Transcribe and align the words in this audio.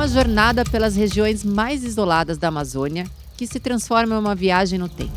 Uma 0.00 0.08
jornada 0.08 0.64
pelas 0.64 0.96
regiões 0.96 1.44
mais 1.44 1.84
isoladas 1.84 2.38
da 2.38 2.48
Amazônia 2.48 3.04
que 3.36 3.46
se 3.46 3.60
transforma 3.60 4.14
em 4.14 4.18
uma 4.18 4.34
viagem 4.34 4.78
no 4.78 4.88
tempo. 4.88 5.12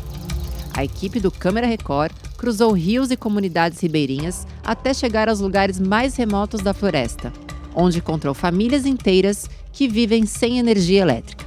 A 0.74 0.84
equipe 0.84 1.18
do 1.18 1.30
Câmara 1.30 1.66
Record 1.66 2.12
cruzou 2.36 2.70
rios 2.70 3.10
e 3.10 3.16
comunidades 3.16 3.80
ribeirinhas 3.80 4.46
até 4.62 4.92
chegar 4.92 5.26
aos 5.30 5.40
lugares 5.40 5.80
mais 5.80 6.16
remotos 6.16 6.60
da 6.60 6.74
floresta, 6.74 7.32
onde 7.74 7.96
encontrou 7.96 8.34
famílias 8.34 8.84
inteiras 8.84 9.48
que 9.72 9.88
vivem 9.88 10.26
sem 10.26 10.58
energia 10.58 11.00
elétrica. 11.00 11.46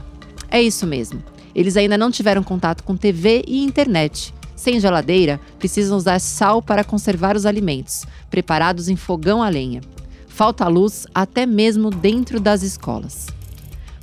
É 0.50 0.60
isso 0.60 0.88
mesmo. 0.88 1.24
Eles 1.54 1.78
ainda 1.78 1.96
não 1.96 2.10
tiveram 2.10 2.42
contato 2.42 2.84
com 2.84 2.98
TV 2.98 3.44
e 3.48 3.64
internet. 3.64 4.34
Sem 4.56 4.80
geladeira, 4.80 5.40
precisam 5.60 5.96
usar 5.96 6.18
sal 6.18 6.60
para 6.60 6.84
conservar 6.84 7.36
os 7.36 7.46
alimentos, 7.46 8.04
preparados 8.32 8.90
em 8.90 8.96
fogão 8.96 9.44
a 9.44 9.50
lenha. 9.50 9.82
Falta 10.38 10.68
luz 10.68 11.08
até 11.16 11.48
mesmo 11.48 11.90
dentro 11.90 12.40
das 12.40 12.62
escolas. 12.62 13.26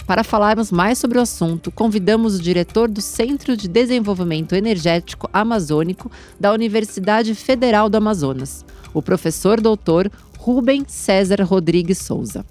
Para 0.04 0.24
falarmos 0.24 0.72
mais 0.72 0.98
sobre 0.98 1.16
o 1.16 1.20
assunto, 1.20 1.70
convidamos 1.70 2.34
o 2.34 2.42
diretor 2.42 2.88
do 2.88 3.00
Centro 3.00 3.56
de 3.56 3.68
Desenvolvimento 3.68 4.52
Energético 4.52 5.30
Amazônico 5.32 6.10
da 6.40 6.52
Universidade 6.52 7.36
Federal 7.36 7.88
do 7.88 7.98
Amazonas, 7.98 8.64
o 8.92 9.00
professor 9.00 9.60
doutor 9.60 10.10
Rubem 10.36 10.82
César 10.88 11.40
Rodrigues 11.40 11.98
Souza. 11.98 12.44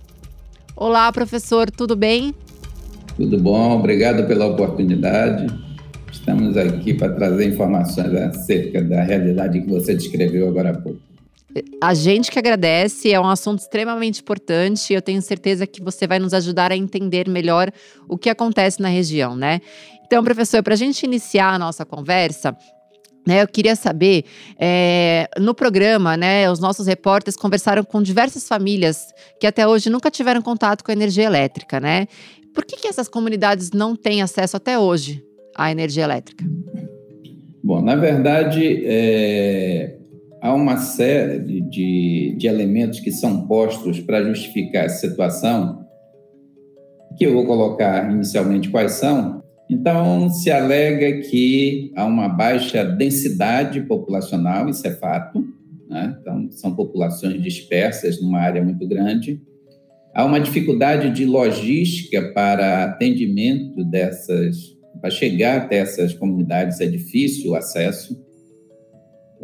Olá, 0.78 1.12
professor, 1.12 1.70
tudo 1.70 1.94
bem? 1.94 2.34
Tudo 3.18 3.38
bom, 3.38 3.80
obrigado 3.80 4.26
pela 4.26 4.45
oportunidade. 4.45 5.54
Estamos 6.09 6.56
aqui 6.56 6.94
para 6.94 7.12
trazer 7.12 7.50
informações 7.50 8.16
acerca 8.16 8.81
da 8.81 9.04
realidade 9.04 9.59
que 9.59 9.70
você 9.70 9.94
descreveu 9.94 10.48
agora 10.48 10.70
há 10.70 10.73
pouco. 10.73 11.12
A 11.81 11.93
gente 11.93 12.31
que 12.31 12.39
agradece, 12.39 13.11
é 13.11 13.19
um 13.19 13.28
assunto 13.28 13.59
extremamente 13.59 14.22
importante 14.22 14.91
e 14.91 14.95
eu 14.95 15.02
tenho 15.02 15.22
certeza 15.22 15.67
que 15.67 15.81
você 15.81 16.08
vai 16.08 16.17
nos 16.19 16.33
ajudar 16.33 16.72
a 16.72 16.78
entender 16.78 17.30
melhor 17.30 17.72
o 18.08 18.17
que 18.17 18.30
acontece 18.30 18.81
na 18.81 18.88
região, 18.88 19.36
né? 19.36 19.61
Então, 20.05 20.23
professor, 20.23 20.63
para 20.63 20.73
a 20.73 20.78
gente 20.78 21.03
iniciar 21.03 21.53
a 21.53 21.59
nossa 21.59 21.86
conversa, 21.86 22.55
né, 23.25 23.41
eu 23.41 23.47
queria 23.47 23.75
saber, 23.75 24.25
é, 24.59 25.30
no 25.39 25.53
programa, 25.53 26.17
né, 26.17 26.50
os 26.52 26.59
nossos 26.59 26.88
repórteres 26.88 27.38
conversaram 27.38 27.83
com 27.83 28.02
diversas 28.02 28.47
famílias 28.47 29.13
que 29.39 29.47
até 29.47 29.66
hoje 29.66 29.89
nunca 29.89 30.11
tiveram 30.11 30.41
contato 30.41 30.83
com 30.83 30.91
a 30.91 30.94
energia 30.94 31.23
elétrica, 31.23 31.80
né? 31.80 32.08
Por 32.53 32.66
que, 32.66 32.75
que 32.75 32.88
essas 32.88 33.08
comunidades 33.08 33.72
não 33.72 33.95
têm 33.95 34.22
acesso 34.22 34.58
até 34.58 34.78
hoje 34.78 35.23
à 35.56 35.72
energia 35.72 36.03
elétrica? 36.03 36.45
Bom, 37.63 37.81
na 37.81 37.95
verdade, 37.95 38.83
é, 38.85 39.95
há 40.44 40.53
uma 40.53 40.77
série 40.77 41.61
de, 41.61 42.36
de 42.38 42.47
elementos 42.47 42.99
que 42.99 43.11
são 43.11 43.47
postos 43.47 43.99
para 43.99 44.23
justificar 44.23 44.85
essa 44.85 45.08
situação, 45.08 45.88
que 47.17 47.25
eu 47.25 47.33
vou 47.33 47.45
colocar 47.45 48.11
inicialmente 48.11 48.69
quais 48.69 48.94
são. 48.94 49.41
Então, 49.69 50.30
se 50.30 50.52
alega 50.52 51.22
que 51.22 51.91
há 51.95 52.05
uma 52.05 52.27
baixa 52.27 52.83
densidade 52.83 53.81
populacional, 53.81 54.67
isso 54.67 54.85
é 54.85 54.91
fato, 54.91 55.44
né? 55.89 56.17
então, 56.19 56.52
são 56.52 56.75
populações 56.75 57.41
dispersas 57.41 58.22
numa 58.22 58.39
área 58.39 58.63
muito 58.63 58.88
grande 58.88 59.41
Há 60.13 60.25
uma 60.25 60.39
dificuldade 60.39 61.09
de 61.09 61.25
logística 61.25 62.22
para 62.33 62.83
atendimento 62.83 63.83
dessas, 63.83 64.78
para 65.02 65.09
chegar 65.09 65.57
até 65.57 65.78
essas 65.78 66.13
comunidades 66.13 66.80
é 66.80 66.85
difícil 66.85 67.52
o 67.52 67.55
acesso. 67.55 68.23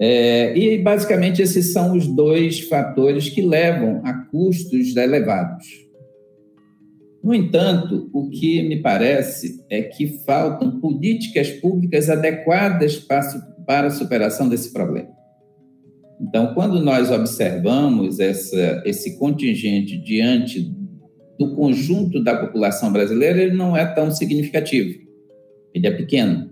É, 0.01 0.57
e 0.57 0.77
basicamente 0.77 1.41
esses 1.41 1.73
são 1.73 1.97
os 1.97 2.07
dois 2.07 2.61
fatores 2.61 3.27
que 3.29 3.41
levam 3.41 4.01
a 4.05 4.13
custos 4.13 4.95
elevados. 4.95 5.65
No 7.21 7.33
entanto, 7.33 8.09
o 8.13 8.29
que 8.29 8.63
me 8.63 8.81
parece 8.81 9.61
é 9.69 9.81
que 9.81 10.07
faltam 10.25 10.79
políticas 10.79 11.49
públicas 11.49 12.09
adequadas 12.09 12.95
para, 12.95 13.87
a 13.87 13.91
superação 13.91 14.47
desse 14.47 14.71
problema. 14.71 15.09
Então, 16.21 16.53
quando 16.53 16.81
nós 16.81 17.11
observamos 17.11 18.21
essa, 18.21 18.81
esse 18.85 19.17
contingente 19.17 19.97
diante 19.97 20.73
do 21.37 21.55
conjunto 21.55 22.23
da 22.23 22.37
população 22.37 22.91
brasileira, 22.91 23.41
ele 23.41 23.55
não 23.55 23.75
é 23.75 23.85
tão 23.85 24.11
significativo, 24.11 24.97
ele 25.73 25.87
é 25.87 25.91
pequeno. 25.91 26.49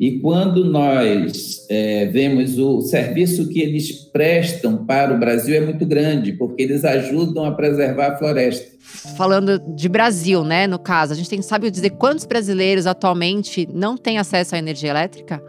E 0.00 0.18
quando 0.18 0.64
nós 0.64 1.66
é, 1.68 2.06
vemos 2.06 2.58
o 2.58 2.80
serviço 2.80 3.50
que 3.50 3.60
eles 3.60 3.92
prestam 3.92 4.86
para 4.86 5.14
o 5.14 5.18
Brasil 5.18 5.54
é 5.54 5.60
muito 5.60 5.84
grande, 5.84 6.32
porque 6.32 6.62
eles 6.62 6.86
ajudam 6.86 7.44
a 7.44 7.52
preservar 7.52 8.12
a 8.12 8.16
floresta. 8.16 8.66
Falando 9.14 9.58
de 9.58 9.90
Brasil, 9.90 10.42
né, 10.42 10.66
no 10.66 10.78
caso, 10.78 11.12
a 11.12 11.16
gente 11.16 11.28
tem, 11.28 11.42
sabe 11.42 11.70
dizer 11.70 11.90
quantos 11.90 12.24
brasileiros 12.24 12.86
atualmente 12.86 13.68
não 13.74 13.94
têm 13.94 14.16
acesso 14.16 14.54
à 14.54 14.58
energia 14.58 14.88
elétrica? 14.88 15.42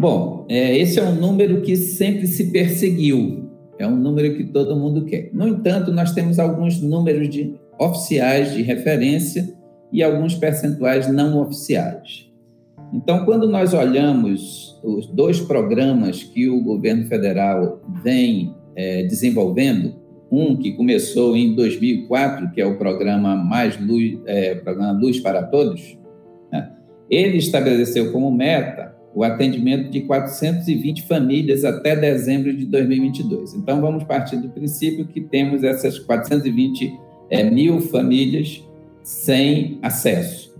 Bom, 0.00 0.46
é, 0.48 0.78
esse 0.78 0.98
é 0.98 1.02
um 1.02 1.14
número 1.14 1.60
que 1.60 1.76
sempre 1.76 2.26
se 2.26 2.50
perseguiu, 2.50 3.50
é 3.78 3.86
um 3.86 3.96
número 3.96 4.34
que 4.34 4.44
todo 4.44 4.74
mundo 4.74 5.04
quer. 5.04 5.28
No 5.30 5.46
entanto, 5.46 5.92
nós 5.92 6.12
temos 6.12 6.38
alguns 6.38 6.80
números 6.80 7.28
de, 7.28 7.54
oficiais 7.78 8.54
de 8.54 8.62
referência 8.62 9.46
e 9.92 10.02
alguns 10.02 10.34
percentuais 10.34 11.06
não 11.12 11.38
oficiais. 11.38 12.31
Então, 12.92 13.24
quando 13.24 13.48
nós 13.48 13.72
olhamos 13.72 14.78
os 14.82 15.06
dois 15.06 15.40
programas 15.40 16.22
que 16.22 16.48
o 16.48 16.62
governo 16.62 17.06
federal 17.06 17.80
vem 18.02 18.54
é, 18.76 19.04
desenvolvendo, 19.04 19.94
um 20.30 20.56
que 20.56 20.72
começou 20.72 21.36
em 21.36 21.54
2004, 21.54 22.50
que 22.52 22.60
é 22.60 22.66
o 22.66 22.76
programa 22.76 23.34
Mais 23.36 23.78
Luz, 23.80 24.18
é, 24.26 24.54
programa 24.54 24.98
Luz 24.98 25.20
para 25.20 25.42
Todos, 25.42 25.98
né? 26.50 26.72
ele 27.10 27.38
estabeleceu 27.38 28.12
como 28.12 28.30
meta 28.30 28.94
o 29.14 29.22
atendimento 29.22 29.90
de 29.90 30.00
420 30.02 31.02
famílias 31.02 31.64
até 31.64 31.94
dezembro 31.94 32.54
de 32.54 32.64
2022. 32.64 33.54
Então, 33.54 33.80
vamos 33.80 34.04
partir 34.04 34.36
do 34.36 34.48
princípio 34.48 35.06
que 35.06 35.20
temos 35.20 35.62
essas 35.62 35.98
420 35.98 36.98
é, 37.30 37.50
mil 37.50 37.80
famílias 37.80 38.66
sem 39.02 39.78
acesso. 39.82 40.51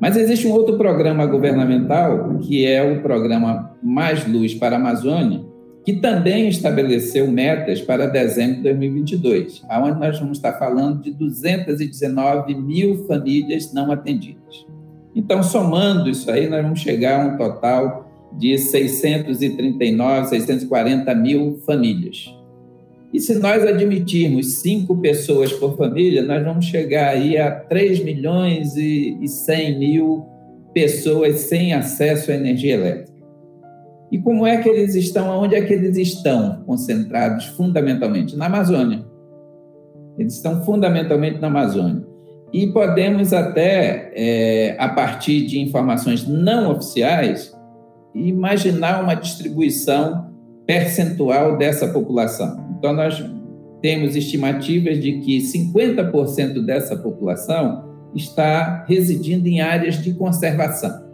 Mas 0.00 0.16
existe 0.16 0.46
um 0.46 0.52
outro 0.52 0.76
programa 0.76 1.26
governamental, 1.26 2.38
que 2.40 2.64
é 2.64 2.82
o 2.82 3.02
programa 3.02 3.76
Mais 3.82 4.26
Luz 4.26 4.54
para 4.54 4.76
a 4.76 4.78
Amazônia, 4.78 5.40
que 5.84 5.94
também 5.94 6.48
estabeleceu 6.48 7.30
metas 7.30 7.80
para 7.80 8.06
dezembro 8.06 8.56
de 8.56 8.62
2022, 8.64 9.64
aonde 9.68 9.98
nós 9.98 10.18
vamos 10.18 10.38
estar 10.38 10.52
falando 10.52 11.02
de 11.02 11.10
219 11.12 12.54
mil 12.54 13.06
famílias 13.06 13.72
não 13.72 13.90
atendidas. 13.90 14.66
Então, 15.14 15.42
somando 15.42 16.08
isso 16.08 16.30
aí, 16.30 16.48
nós 16.48 16.62
vamos 16.62 16.80
chegar 16.80 17.24
a 17.24 17.26
um 17.26 17.36
total 17.36 18.08
de 18.36 18.56
639, 18.58 20.28
640 20.28 21.14
mil 21.14 21.58
famílias. 21.64 22.37
E 23.12 23.20
se 23.20 23.38
nós 23.38 23.64
admitirmos 23.64 24.60
cinco 24.60 24.96
pessoas 24.98 25.52
por 25.52 25.76
família, 25.76 26.22
nós 26.22 26.44
vamos 26.44 26.66
chegar 26.66 27.08
aí 27.08 27.38
a 27.38 27.50
3 27.50 28.04
milhões 28.04 28.76
e 28.76 29.26
100 29.26 29.78
mil 29.78 30.26
pessoas 30.74 31.40
sem 31.40 31.72
acesso 31.72 32.30
à 32.30 32.34
energia 32.34 32.74
elétrica. 32.74 33.18
E 34.10 34.18
como 34.18 34.46
é 34.46 34.58
que 34.58 34.68
eles 34.68 34.94
estão? 34.94 35.42
Onde 35.42 35.54
é 35.54 35.60
que 35.62 35.72
eles 35.72 35.96
estão 35.96 36.62
concentrados 36.66 37.46
fundamentalmente? 37.46 38.36
Na 38.36 38.46
Amazônia. 38.46 39.04
Eles 40.18 40.34
estão 40.34 40.64
fundamentalmente 40.64 41.38
na 41.40 41.46
Amazônia. 41.48 42.06
E 42.52 42.66
podemos 42.68 43.32
até, 43.32 44.10
é, 44.14 44.76
a 44.78 44.88
partir 44.88 45.46
de 45.46 45.60
informações 45.60 46.26
não 46.26 46.72
oficiais, 46.72 47.54
imaginar 48.14 49.02
uma 49.02 49.14
distribuição 49.14 50.27
percentual 50.68 51.56
dessa 51.56 51.88
população. 51.88 52.62
Então, 52.78 52.92
nós 52.92 53.24
temos 53.80 54.14
estimativas 54.14 55.00
de 55.00 55.20
que 55.20 55.38
50% 55.38 56.62
dessa 56.62 56.94
população 56.94 57.88
está 58.14 58.84
residindo 58.86 59.48
em 59.48 59.62
áreas 59.62 60.02
de 60.02 60.12
conservação, 60.12 61.06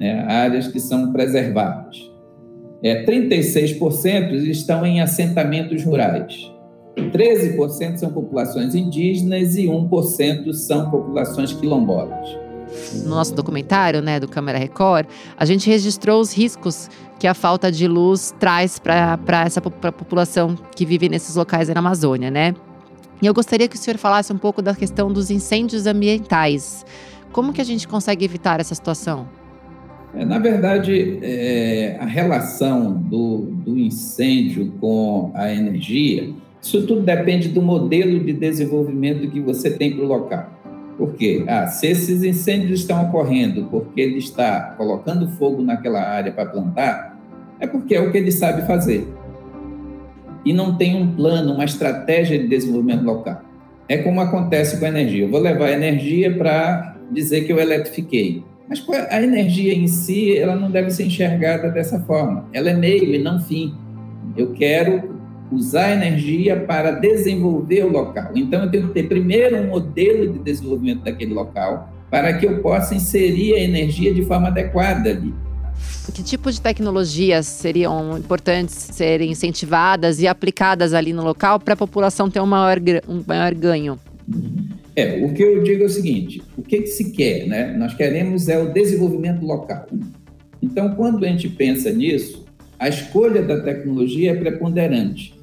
né? 0.00 0.24
áreas 0.26 0.66
que 0.66 0.80
são 0.80 1.12
preservadas. 1.12 2.10
É, 2.82 3.04
36% 3.04 4.32
estão 4.48 4.84
em 4.84 5.00
assentamentos 5.00 5.84
rurais. 5.84 6.52
13% 6.96 7.96
são 7.96 8.12
populações 8.12 8.74
indígenas 8.74 9.56
e 9.56 9.66
1% 9.66 10.52
são 10.52 10.90
populações 10.90 11.52
quilombolas. 11.52 12.43
No 13.04 13.10
nosso 13.10 13.34
documentário, 13.34 14.00
né, 14.00 14.20
do 14.20 14.28
Câmara 14.28 14.58
Record, 14.58 15.06
a 15.36 15.44
gente 15.44 15.68
registrou 15.68 16.20
os 16.20 16.32
riscos 16.32 16.88
que 17.18 17.26
a 17.26 17.34
falta 17.34 17.70
de 17.70 17.86
luz 17.86 18.34
traz 18.38 18.78
para 18.78 19.18
essa 19.44 19.60
pra 19.60 19.92
população 19.92 20.56
que 20.74 20.84
vive 20.84 21.08
nesses 21.08 21.36
locais 21.36 21.68
na 21.68 21.78
Amazônia, 21.78 22.30
né? 22.30 22.54
E 23.22 23.26
eu 23.26 23.32
gostaria 23.32 23.68
que 23.68 23.76
o 23.76 23.78
senhor 23.78 23.96
falasse 23.96 24.32
um 24.32 24.38
pouco 24.38 24.60
da 24.60 24.74
questão 24.74 25.12
dos 25.12 25.30
incêndios 25.30 25.86
ambientais. 25.86 26.84
Como 27.32 27.52
que 27.52 27.60
a 27.60 27.64
gente 27.64 27.88
consegue 27.88 28.24
evitar 28.24 28.60
essa 28.60 28.74
situação? 28.74 29.26
É, 30.14 30.24
na 30.24 30.38
verdade, 30.38 31.18
é, 31.22 31.96
a 32.00 32.04
relação 32.04 32.92
do, 32.92 33.38
do 33.64 33.78
incêndio 33.78 34.72
com 34.80 35.32
a 35.34 35.52
energia 35.52 36.32
Isso 36.62 36.86
tudo 36.86 37.02
depende 37.02 37.48
do 37.48 37.60
modelo 37.60 38.20
de 38.20 38.32
desenvolvimento 38.32 39.28
que 39.28 39.40
você 39.40 39.70
tem 39.70 39.96
para 39.96 40.04
o 40.04 40.08
local. 40.08 40.53
Por 40.96 41.14
quê? 41.14 41.44
Ah, 41.48 41.66
se 41.66 41.88
esses 41.88 42.22
incêndios 42.22 42.80
estão 42.80 43.02
ocorrendo 43.04 43.64
porque 43.70 44.00
ele 44.00 44.18
está 44.18 44.74
colocando 44.76 45.28
fogo 45.30 45.62
naquela 45.62 46.00
área 46.00 46.32
para 46.32 46.46
plantar, 46.46 47.18
é 47.58 47.66
porque 47.66 47.94
é 47.94 48.00
o 48.00 48.12
que 48.12 48.18
ele 48.18 48.30
sabe 48.30 48.66
fazer. 48.66 49.06
E 50.44 50.52
não 50.52 50.76
tem 50.76 50.94
um 50.94 51.14
plano, 51.14 51.54
uma 51.54 51.64
estratégia 51.64 52.38
de 52.38 52.46
desenvolvimento 52.46 53.02
local. 53.02 53.42
É 53.88 53.98
como 53.98 54.20
acontece 54.20 54.78
com 54.78 54.84
a 54.84 54.88
energia. 54.88 55.24
Eu 55.24 55.30
vou 55.30 55.40
levar 55.40 55.70
energia 55.70 56.36
para 56.36 56.96
dizer 57.10 57.44
que 57.44 57.52
eu 57.52 57.58
eletrifiquei. 57.58 58.44
Mas 58.68 58.84
a 59.10 59.22
energia 59.22 59.74
em 59.74 59.86
si, 59.86 60.36
ela 60.38 60.56
não 60.56 60.70
deve 60.70 60.90
ser 60.90 61.04
enxergada 61.04 61.70
dessa 61.70 62.00
forma. 62.00 62.46
Ela 62.52 62.70
é 62.70 62.74
meio 62.74 63.14
e 63.14 63.18
não 63.18 63.40
fim. 63.40 63.74
Eu 64.36 64.52
quero 64.52 65.13
usar 65.50 65.86
a 65.86 65.92
energia 65.92 66.58
para 66.60 66.90
desenvolver 66.92 67.84
o 67.84 67.90
local. 67.90 68.32
Então, 68.34 68.64
eu 68.64 68.70
tenho 68.70 68.88
que 68.88 68.94
ter 68.94 69.04
primeiro 69.04 69.56
um 69.56 69.68
modelo 69.68 70.32
de 70.32 70.38
desenvolvimento 70.38 71.04
daquele 71.04 71.32
local 71.32 71.92
para 72.10 72.32
que 72.34 72.46
eu 72.46 72.60
possa 72.60 72.94
inserir 72.94 73.54
a 73.54 73.60
energia 73.60 74.12
de 74.14 74.22
forma 74.24 74.48
adequada 74.48 75.10
ali. 75.10 75.34
Que 76.12 76.22
tipo 76.22 76.52
de 76.52 76.60
tecnologias 76.60 77.46
seriam 77.46 78.18
importantes 78.18 78.74
serem 78.74 79.32
incentivadas 79.32 80.20
e 80.20 80.28
aplicadas 80.28 80.92
ali 80.92 81.12
no 81.12 81.22
local 81.22 81.58
para 81.58 81.74
a 81.74 81.76
população 81.76 82.30
ter 82.30 82.40
um 82.40 82.46
maior, 82.46 82.78
um 83.08 83.22
maior 83.26 83.54
ganho? 83.54 83.98
É, 84.94 85.24
o 85.24 85.32
que 85.32 85.42
eu 85.42 85.62
digo 85.62 85.82
é 85.82 85.86
o 85.86 85.90
seguinte: 85.90 86.42
o 86.56 86.62
que, 86.62 86.82
que 86.82 86.86
se 86.86 87.10
quer, 87.10 87.46
né? 87.46 87.74
Nós 87.76 87.94
queremos 87.94 88.48
é 88.48 88.58
o 88.58 88.72
desenvolvimento 88.72 89.44
local. 89.44 89.86
Então, 90.62 90.94
quando 90.94 91.24
a 91.24 91.28
gente 91.28 91.48
pensa 91.48 91.90
nisso, 91.90 92.44
a 92.78 92.88
escolha 92.88 93.42
da 93.42 93.60
tecnologia 93.60 94.32
é 94.32 94.34
preponderante. 94.34 95.34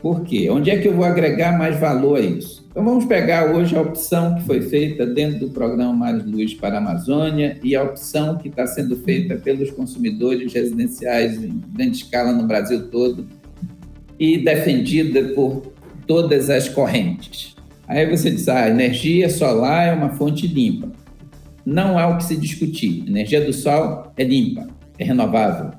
Por 0.00 0.22
quê? 0.22 0.50
Onde 0.50 0.70
é 0.70 0.78
que 0.78 0.86
eu 0.86 0.94
vou 0.94 1.04
agregar 1.04 1.56
mais 1.56 1.78
valor 1.80 2.18
a 2.18 2.20
isso? 2.20 2.66
Então, 2.70 2.84
vamos 2.84 3.04
pegar 3.06 3.54
hoje 3.54 3.76
a 3.76 3.80
opção 3.80 4.34
que 4.34 4.42
foi 4.42 4.60
feita 4.60 5.06
dentro 5.06 5.46
do 5.46 5.50
programa 5.50 5.92
Mares 5.92 6.26
Luz 6.26 6.52
para 6.52 6.74
a 6.74 6.78
Amazônia 6.78 7.58
e 7.62 7.74
a 7.74 7.82
opção 7.82 8.36
que 8.36 8.48
está 8.48 8.66
sendo 8.66 8.96
feita 8.96 9.36
pelos 9.36 9.70
consumidores 9.70 10.52
residenciais 10.52 11.42
em 11.42 11.62
grande 11.72 11.98
escala 11.98 12.32
no 12.32 12.46
Brasil 12.46 12.88
todo 12.88 13.26
e 14.18 14.38
defendida 14.38 15.34
por 15.34 15.72
todas 16.06 16.50
as 16.50 16.68
correntes. 16.68 17.54
Aí 17.86 18.10
você 18.10 18.30
diz, 18.30 18.48
ah, 18.48 18.64
a 18.64 18.70
energia 18.70 19.30
solar 19.30 19.88
é 19.88 19.92
uma 19.92 20.10
fonte 20.10 20.46
limpa. 20.46 20.90
Não 21.64 21.98
há 21.98 22.08
o 22.08 22.18
que 22.18 22.24
se 22.24 22.36
discutir. 22.36 23.04
A 23.06 23.10
energia 23.10 23.40
do 23.40 23.52
sol 23.52 24.12
é 24.16 24.24
limpa, 24.24 24.68
é 24.98 25.04
renovável. 25.04 25.70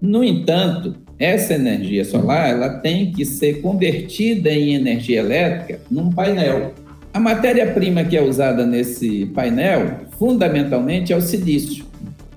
No 0.00 0.22
entanto, 0.22 0.94
essa 1.18 1.54
energia 1.54 2.04
solar 2.04 2.50
ela 2.50 2.78
tem 2.78 3.10
que 3.10 3.24
ser 3.24 3.60
convertida 3.60 4.50
em 4.50 4.74
energia 4.74 5.18
elétrica 5.18 5.80
num 5.90 6.12
painel. 6.12 6.72
A 7.12 7.18
matéria-prima 7.18 8.04
que 8.04 8.16
é 8.16 8.22
usada 8.22 8.64
nesse 8.64 9.26
painel, 9.26 10.02
fundamentalmente, 10.18 11.12
é 11.12 11.16
o 11.16 11.20
silício, 11.20 11.84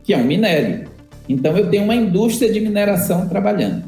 que 0.03 0.11
é 0.11 0.17
um 0.17 0.23
minério. 0.23 0.89
Então, 1.29 1.55
eu 1.55 1.69
tenho 1.69 1.83
uma 1.83 1.95
indústria 1.95 2.51
de 2.51 2.59
mineração 2.59 3.29
trabalhando. 3.29 3.83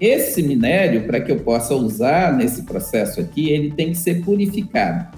Esse 0.00 0.42
minério, 0.42 1.06
para 1.06 1.20
que 1.20 1.30
eu 1.30 1.40
possa 1.40 1.74
usar 1.74 2.34
nesse 2.34 2.62
processo 2.62 3.20
aqui, 3.20 3.50
ele 3.50 3.72
tem 3.72 3.90
que 3.90 3.98
ser 3.98 4.22
purificado. 4.22 5.14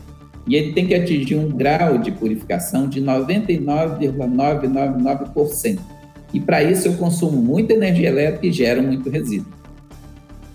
E 0.49 0.57
ele 0.57 0.73
tem 0.73 0.87
que 0.87 0.95
atingir 0.95 1.37
um 1.37 1.51
grau 1.51 1.99
de 1.99 2.11
purificação 2.11 2.89
de 2.89 3.03
99,999%. 3.03 5.79
E 6.33 6.41
para 6.41 6.63
isso 6.63 6.89
eu 6.89 6.95
consumo 6.95 7.41
muita 7.41 7.73
energia 7.73 8.09
elétrica 8.09 8.47
e 8.47 8.53
gero 8.53 8.83
muito 8.83 9.09
resíduo. 9.09 9.53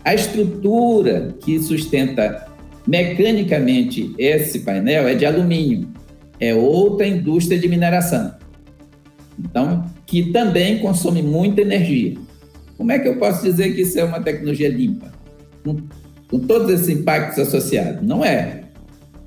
A 0.04 0.14
estrutura 0.14 1.36
que 1.40 1.60
sustenta 1.62 2.48
mecanicamente 2.86 4.14
esse 4.18 4.60
painel 4.60 5.08
é 5.08 5.16
de 5.16 5.26
alumínio, 5.26 5.88
é 6.40 6.54
outra 6.54 7.08
indústria 7.08 7.58
de 7.58 7.68
mineração. 7.68 8.34
Então, 9.40 9.86
que 10.06 10.32
também 10.32 10.80
consome 10.80 11.22
muita 11.22 11.62
energia. 11.62 12.16
Como 12.78 12.92
é 12.92 13.00
que 13.00 13.08
eu 13.08 13.18
posso 13.18 13.44
dizer 13.44 13.74
que 13.74 13.82
isso 13.82 14.00
é 14.00 14.04
uma 14.04 14.22
tecnologia 14.22 14.70
limpa? 14.70 15.12
Com, 15.64 15.78
com 16.30 16.40
todos 16.40 16.70
esses 16.70 16.90
impactos 16.90 17.40
associados? 17.40 18.06
Não 18.06 18.24
é. 18.24 18.64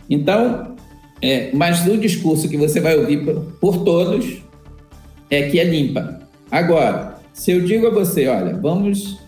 Então, 0.09 0.77
é, 1.23 1.51
mas 1.55 1.87
o 1.87 1.97
discurso 1.97 2.49
que 2.49 2.57
você 2.57 2.81
vai 2.81 2.97
ouvir 2.97 3.25
por, 3.25 3.41
por 3.61 3.85
todos 3.85 4.43
é 5.31 5.49
que 5.49 5.59
é 5.59 5.65
limpa. 5.65 6.16
Agora, 6.51 7.17
se 7.33 7.51
eu 7.51 7.61
digo 7.61 7.87
a 7.87 7.91
você, 7.91 8.29
olha, 8.29 8.57
vamos 8.57 9.19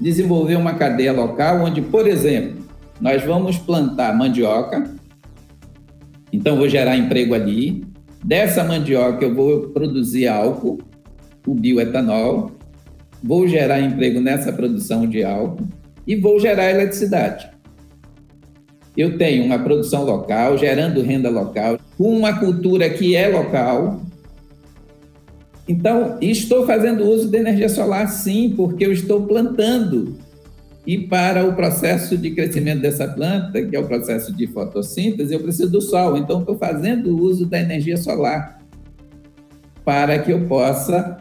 desenvolver 0.00 0.56
uma 0.56 0.74
cadeia 0.74 1.12
local 1.12 1.62
onde, 1.62 1.80
por 1.80 2.06
exemplo, 2.06 2.64
nós 3.00 3.22
vamos 3.22 3.56
plantar 3.56 4.16
mandioca, 4.16 4.84
então 6.32 6.56
vou 6.56 6.68
gerar 6.68 6.96
emprego 6.96 7.34
ali. 7.34 7.86
Dessa 8.24 8.64
mandioca 8.64 9.24
eu 9.24 9.34
vou 9.34 9.68
produzir 9.68 10.26
álcool, 10.26 10.78
o 11.46 11.54
bioetanol, 11.54 12.50
vou 13.22 13.46
gerar 13.46 13.80
emprego 13.80 14.20
nessa 14.20 14.52
produção 14.52 15.06
de 15.06 15.22
álcool 15.22 15.66
e 16.06 16.16
vou 16.16 16.40
gerar 16.40 16.70
eletricidade. 16.70 17.48
Eu 18.96 19.18
tenho 19.18 19.44
uma 19.44 19.58
produção 19.58 20.04
local, 20.04 20.56
gerando 20.56 21.02
renda 21.02 21.28
local, 21.28 21.78
com 21.96 22.16
uma 22.16 22.38
cultura 22.38 22.88
que 22.90 23.16
é 23.16 23.28
local, 23.28 24.00
então, 25.66 26.18
estou 26.20 26.66
fazendo 26.66 27.04
uso 27.04 27.28
de 27.28 27.38
energia 27.38 27.68
solar 27.68 28.08
sim, 28.08 28.52
porque 28.54 28.84
eu 28.84 28.92
estou 28.92 29.26
plantando. 29.26 30.16
E 30.86 30.98
para 30.98 31.46
o 31.46 31.54
processo 31.54 32.18
de 32.18 32.30
crescimento 32.32 32.82
dessa 32.82 33.08
planta, 33.08 33.62
que 33.64 33.74
é 33.74 33.80
o 33.80 33.86
processo 33.86 34.30
de 34.34 34.46
fotossíntese, 34.46 35.32
eu 35.32 35.40
preciso 35.40 35.70
do 35.70 35.80
sol. 35.80 36.18
Então, 36.18 36.40
estou 36.40 36.58
fazendo 36.58 37.16
uso 37.16 37.46
da 37.46 37.58
energia 37.58 37.96
solar 37.96 38.62
para 39.82 40.18
que 40.18 40.30
eu 40.30 40.46
possa 40.46 41.18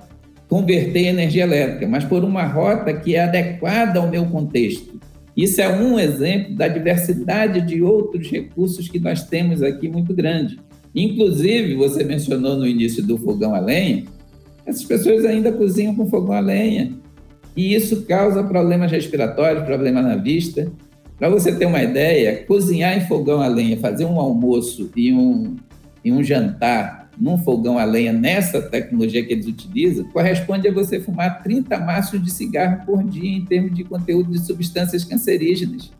converter 0.49 1.05
energia 1.05 1.43
elétrica, 1.43 1.87
mas 1.87 2.03
por 2.03 2.23
uma 2.23 2.43
rota 2.43 2.93
que 2.93 3.15
é 3.15 3.23
adequada 3.23 3.99
ao 3.99 4.09
meu 4.09 4.25
contexto. 4.25 4.99
Isso 5.35 5.61
é 5.61 5.69
um 5.69 5.97
exemplo 5.97 6.55
da 6.55 6.67
diversidade 6.67 7.61
de 7.61 7.81
outros 7.81 8.29
recursos 8.29 8.87
que 8.87 8.99
nós 8.99 9.23
temos 9.23 9.63
aqui 9.63 9.87
muito 9.87 10.13
grande. 10.13 10.59
Inclusive, 10.93 11.75
você 11.75 12.03
mencionou 12.03 12.55
no 12.55 12.67
início 12.67 13.01
do 13.01 13.17
fogão 13.17 13.55
a 13.55 13.59
lenha, 13.59 14.03
essas 14.65 14.83
pessoas 14.83 15.25
ainda 15.25 15.51
cozinham 15.51 15.95
com 15.95 16.09
fogão 16.09 16.33
a 16.33 16.39
lenha. 16.39 16.93
E 17.55 17.75
isso 17.75 18.03
causa 18.03 18.43
problemas 18.43 18.91
respiratórios, 18.91 19.63
problemas 19.63 20.03
na 20.03 20.15
vista. 20.15 20.71
Para 21.17 21.29
você 21.29 21.53
ter 21.53 21.65
uma 21.65 21.81
ideia, 21.81 22.43
cozinhar 22.45 22.97
em 22.97 23.07
fogão 23.07 23.41
a 23.41 23.47
lenha, 23.47 23.77
fazer 23.77 24.05
um 24.05 24.19
almoço 24.19 24.89
e 24.95 25.13
um, 25.13 25.55
e 26.03 26.11
um 26.11 26.23
jantar 26.23 27.03
num 27.19 27.37
fogão 27.37 27.77
a 27.77 27.83
lenha, 27.83 28.11
nessa 28.11 28.61
tecnologia 28.61 29.23
que 29.23 29.33
eles 29.33 29.45
utilizam, 29.45 30.05
corresponde 30.05 30.67
a 30.67 30.73
você 30.73 30.99
fumar 30.99 31.43
30 31.43 31.77
maços 31.79 32.21
de 32.21 32.31
cigarro 32.31 32.85
por 32.85 33.03
dia 33.03 33.37
em 33.37 33.45
termos 33.45 33.75
de 33.75 33.83
conteúdo 33.83 34.31
de 34.31 34.39
substâncias 34.39 35.03
cancerígenas. 35.03 35.91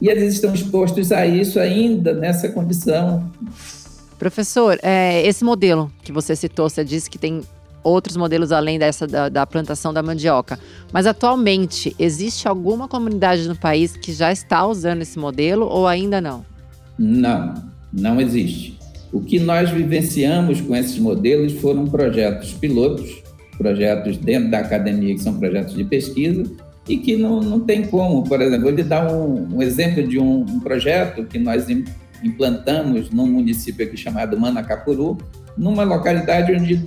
E 0.00 0.08
eles 0.08 0.34
estão 0.34 0.52
expostos 0.52 1.12
a 1.12 1.24
isso 1.24 1.60
ainda 1.60 2.12
nessa 2.12 2.48
condição. 2.48 3.30
Professor, 4.22 4.78
é, 4.84 5.20
esse 5.26 5.42
modelo 5.42 5.90
que 6.04 6.12
você 6.12 6.36
citou, 6.36 6.70
você 6.70 6.84
disse 6.84 7.10
que 7.10 7.18
tem 7.18 7.40
outros 7.82 8.16
modelos 8.16 8.52
além 8.52 8.78
dessa 8.78 9.04
da, 9.04 9.28
da, 9.28 9.44
plantação 9.44 9.92
da 9.92 10.00
mandioca. 10.00 10.60
Mas 10.92 11.08
atualmente, 11.08 11.92
existe 11.98 12.46
alguma 12.46 12.86
comunidade 12.86 13.48
no 13.48 13.56
país 13.56 13.96
que 13.96 14.12
já 14.12 14.30
está 14.30 14.64
usando 14.64 15.02
esse 15.02 15.18
modelo 15.18 15.66
ou 15.66 15.88
ainda 15.88 16.20
não? 16.20 16.46
Não, 16.96 17.52
não 17.92 18.20
existe. 18.20 18.78
O 19.12 19.20
que 19.20 19.40
nós 19.40 19.70
vivenciamos 19.70 20.60
com 20.60 20.76
esses 20.76 21.00
modelos 21.00 21.54
foram 21.54 21.86
projetos 21.86 22.52
pilotos, 22.52 23.24
projetos 23.58 24.18
dentro 24.18 24.52
da 24.52 24.60
academia, 24.60 25.16
que 25.16 25.20
são 25.20 25.36
projetos 25.36 25.74
de 25.74 25.82
pesquisa, 25.82 26.44
e 26.88 26.96
que 26.96 27.16
não, 27.16 27.40
não 27.40 27.58
tem 27.58 27.82
como. 27.86 28.22
Por 28.22 28.40
exemplo, 28.40 28.62
vou 28.62 28.70
lhe 28.70 28.84
dar 28.84 29.12
um, 29.12 29.56
um 29.56 29.60
exemplo 29.60 30.06
de 30.06 30.20
um, 30.20 30.42
um 30.42 30.60
projeto 30.60 31.24
que 31.24 31.40
nós 31.40 31.66
implantamos 32.22 33.10
num 33.10 33.26
município 33.26 33.86
aqui 33.86 33.96
chamado 33.96 34.38
Manacapuru, 34.38 35.18
numa 35.56 35.84
localidade 35.84 36.52
onde 36.52 36.82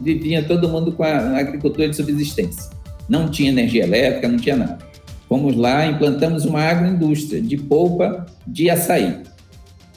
vivia 0.00 0.42
todo 0.42 0.68
mundo 0.68 0.92
com 0.92 1.02
a 1.02 1.38
agricultura 1.38 1.88
de 1.88 1.96
subsistência. 1.96 2.70
Não 3.08 3.30
tinha 3.30 3.50
energia 3.50 3.84
elétrica, 3.84 4.28
não 4.28 4.38
tinha 4.38 4.56
nada. 4.56 4.78
Fomos 5.28 5.54
lá, 5.56 5.86
implantamos 5.86 6.44
uma 6.44 6.62
agroindústria 6.62 7.40
de 7.40 7.56
polpa 7.56 8.26
de 8.46 8.70
açaí 8.70 9.22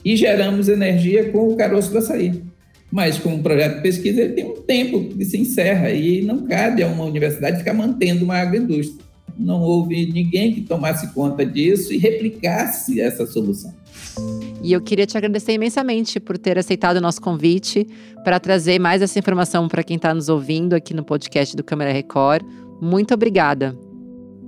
e 0.03 0.15
geramos 0.15 0.67
energia 0.67 1.31
com 1.31 1.49
o 1.49 1.55
caroço 1.55 1.91
do 1.91 1.99
açaí. 1.99 2.43
Mas, 2.91 3.17
como 3.17 3.41
projeto 3.41 3.77
de 3.77 3.81
pesquisa, 3.81 4.21
ele 4.21 4.33
tem 4.33 4.45
um 4.45 4.61
tempo 4.61 5.15
que 5.15 5.23
se 5.23 5.37
encerra 5.37 5.91
e 5.91 6.21
não 6.21 6.45
cabe 6.45 6.83
a 6.83 6.87
uma 6.87 7.05
universidade 7.05 7.59
ficar 7.59 7.73
mantendo 7.73 8.25
uma 8.25 8.35
agroindústria. 8.35 9.01
Não 9.39 9.61
houve 9.61 10.11
ninguém 10.11 10.53
que 10.53 10.61
tomasse 10.61 11.07
conta 11.13 11.45
disso 11.45 11.93
e 11.93 11.97
replicasse 11.97 12.99
essa 12.99 13.25
solução. 13.25 13.73
E 14.63 14.73
eu 14.73 14.81
queria 14.81 15.07
te 15.07 15.17
agradecer 15.17 15.53
imensamente 15.53 16.19
por 16.19 16.37
ter 16.37 16.57
aceitado 16.57 16.97
o 16.97 17.01
nosso 17.01 17.19
convite 17.19 17.87
para 18.23 18.39
trazer 18.39 18.79
mais 18.79 19.01
essa 19.01 19.17
informação 19.17 19.67
para 19.67 19.83
quem 19.83 19.95
está 19.95 20.13
nos 20.13 20.29
ouvindo 20.29 20.73
aqui 20.73 20.93
no 20.93 21.03
podcast 21.03 21.55
do 21.55 21.63
Câmara 21.63 21.91
Record. 21.91 22.45
Muito 22.79 23.13
obrigada. 23.13 23.75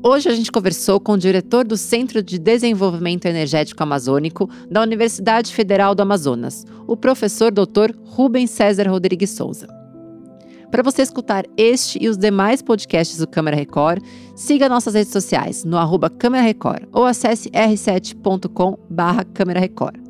Hoje 0.05 0.29
a 0.29 0.35
gente 0.35 0.51
conversou 0.51 0.99
com 0.99 1.13
o 1.13 1.17
diretor 1.17 1.65
do 1.65 1.77
Centro 1.77 2.21
de 2.21 2.37
Desenvolvimento 2.37 3.25
Energético 3.25 3.81
Amazônico 3.81 4.49
da 4.69 4.81
Universidade 4.81 5.53
Federal 5.53 5.95
do 5.95 6.01
Amazonas, 6.01 6.65
o 6.85 6.97
professor 6.97 7.51
Dr. 7.51 7.95
Rubens 8.03 8.49
César 8.49 8.89
Rodrigues 8.89 9.29
Souza. 9.29 9.65
Para 10.69 10.83
você 10.83 11.03
escutar 11.03 11.45
este 11.55 12.03
e 12.03 12.09
os 12.09 12.17
demais 12.17 12.61
podcasts 12.61 13.17
do 13.17 13.27
Câmara 13.27 13.55
Record, 13.55 14.03
siga 14.35 14.67
nossas 14.67 14.93
redes 14.93 15.13
sociais 15.13 15.63
no 15.63 15.77
arroba 15.77 16.09
Câmara 16.09 16.43
Record 16.43 16.83
ou 16.91 17.05
acesse 17.05 17.49
r7.com 17.51 18.77
barra 18.89 19.23
Câmara 19.23 19.59
Record. 19.59 20.02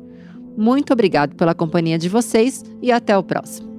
Muito 0.56 0.92
obrigado 0.92 1.34
pela 1.34 1.54
companhia 1.54 1.98
de 1.98 2.08
vocês 2.08 2.62
e 2.80 2.92
até 2.92 3.16
o 3.16 3.22
próximo. 3.22 3.73